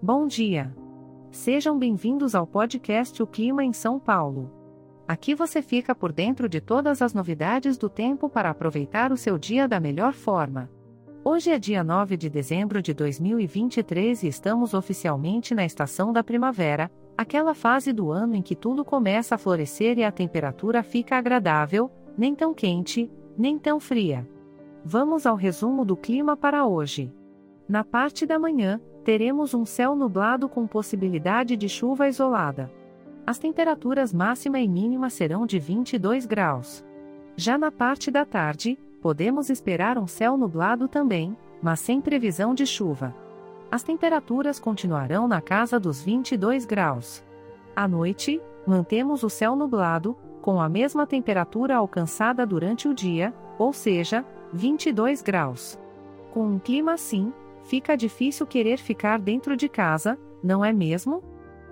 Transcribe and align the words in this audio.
Bom 0.00 0.28
dia. 0.28 0.72
Sejam 1.32 1.76
bem-vindos 1.76 2.32
ao 2.32 2.46
podcast 2.46 3.20
O 3.20 3.26
Clima 3.26 3.64
em 3.64 3.72
São 3.72 3.98
Paulo. 3.98 4.48
Aqui 5.08 5.34
você 5.34 5.60
fica 5.60 5.92
por 5.92 6.12
dentro 6.12 6.48
de 6.48 6.60
todas 6.60 7.02
as 7.02 7.12
novidades 7.12 7.76
do 7.76 7.88
tempo 7.88 8.28
para 8.28 8.48
aproveitar 8.48 9.10
o 9.10 9.16
seu 9.16 9.36
dia 9.36 9.66
da 9.66 9.80
melhor 9.80 10.12
forma. 10.12 10.70
Hoje 11.24 11.50
é 11.50 11.58
dia 11.58 11.82
9 11.82 12.16
de 12.16 12.30
dezembro 12.30 12.80
de 12.80 12.94
2023 12.94 14.22
e 14.22 14.28
estamos 14.28 14.72
oficialmente 14.72 15.52
na 15.52 15.64
estação 15.64 16.12
da 16.12 16.22
primavera, 16.22 16.88
aquela 17.16 17.52
fase 17.52 17.92
do 17.92 18.12
ano 18.12 18.36
em 18.36 18.42
que 18.42 18.54
tudo 18.54 18.84
começa 18.84 19.34
a 19.34 19.38
florescer 19.38 19.98
e 19.98 20.04
a 20.04 20.12
temperatura 20.12 20.84
fica 20.84 21.16
agradável, 21.16 21.90
nem 22.16 22.36
tão 22.36 22.54
quente, 22.54 23.10
nem 23.36 23.58
tão 23.58 23.80
fria. 23.80 24.24
Vamos 24.84 25.26
ao 25.26 25.34
resumo 25.34 25.84
do 25.84 25.96
clima 25.96 26.36
para 26.36 26.64
hoje. 26.64 27.12
Na 27.68 27.82
parte 27.82 28.24
da 28.24 28.38
manhã, 28.38 28.80
teremos 29.08 29.54
um 29.54 29.64
céu 29.64 29.96
nublado 29.96 30.50
com 30.50 30.66
possibilidade 30.66 31.56
de 31.56 31.66
chuva 31.66 32.08
isolada. 32.08 32.70
As 33.26 33.38
temperaturas 33.38 34.12
máxima 34.12 34.60
e 34.60 34.68
mínima 34.68 35.08
serão 35.08 35.46
de 35.46 35.58
22 35.58 36.26
graus. 36.26 36.84
Já 37.34 37.56
na 37.56 37.72
parte 37.72 38.10
da 38.10 38.26
tarde, 38.26 38.78
podemos 39.00 39.48
esperar 39.48 39.96
um 39.96 40.06
céu 40.06 40.36
nublado 40.36 40.86
também, 40.88 41.34
mas 41.62 41.80
sem 41.80 42.02
previsão 42.02 42.52
de 42.52 42.66
chuva. 42.66 43.16
As 43.70 43.82
temperaturas 43.82 44.60
continuarão 44.60 45.26
na 45.26 45.40
casa 45.40 45.80
dos 45.80 46.02
22 46.02 46.66
graus. 46.66 47.24
À 47.74 47.88
noite, 47.88 48.38
mantemos 48.66 49.22
o 49.22 49.30
céu 49.30 49.56
nublado, 49.56 50.14
com 50.42 50.60
a 50.60 50.68
mesma 50.68 51.06
temperatura 51.06 51.76
alcançada 51.76 52.44
durante 52.44 52.86
o 52.86 52.92
dia, 52.92 53.32
ou 53.58 53.72
seja, 53.72 54.22
22 54.52 55.22
graus. 55.22 55.78
Com 56.30 56.46
um 56.46 56.58
clima 56.58 56.92
assim, 56.92 57.32
fica 57.64 57.96
difícil 57.96 58.46
querer 58.46 58.78
ficar 58.78 59.18
dentro 59.18 59.56
de 59.56 59.68
casa, 59.68 60.18
não 60.42 60.64
é 60.64 60.72
mesmo? 60.72 61.22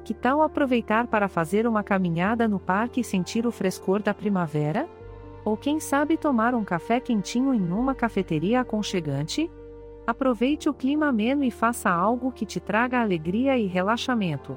Que 0.04 0.14
tal 0.14 0.42
aproveitar 0.42 1.06
para 1.06 1.28
fazer 1.28 1.66
uma 1.66 1.82
caminhada 1.82 2.46
no 2.46 2.60
parque 2.60 3.00
e 3.00 3.04
sentir 3.04 3.46
o 3.46 3.50
frescor 3.50 4.02
da 4.02 4.14
primavera? 4.14 4.88
Ou 5.44 5.56
quem 5.56 5.80
sabe 5.80 6.16
tomar 6.16 6.54
um 6.54 6.64
café 6.64 7.00
quentinho 7.00 7.54
em 7.54 7.72
uma 7.72 7.94
cafeteria 7.94 8.60
aconchegante? 8.60 9.50
Aproveite 10.06 10.68
o 10.68 10.74
clima 10.74 11.08
ameno 11.08 11.42
e 11.42 11.50
faça 11.50 11.90
algo 11.90 12.30
que 12.30 12.46
te 12.46 12.60
traga 12.60 13.00
alegria 13.00 13.58
e 13.58 13.66
relaxamento. 13.66 14.56